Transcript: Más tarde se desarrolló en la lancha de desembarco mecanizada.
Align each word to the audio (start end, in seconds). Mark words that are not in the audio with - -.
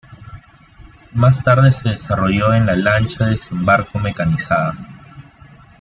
Más 1.13 1.43
tarde 1.43 1.71
se 1.71 1.89
desarrolló 1.89 2.55
en 2.55 2.65
la 2.65 2.75
lancha 2.75 3.23
de 3.25 3.31
desembarco 3.33 3.99
mecanizada. 3.99 4.73